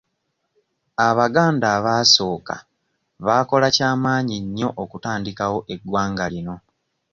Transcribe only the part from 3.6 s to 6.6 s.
kya maanyi nnyo okutandikawo eggwanga lino.